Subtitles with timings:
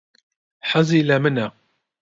[0.69, 1.47] حەزی لە منە؟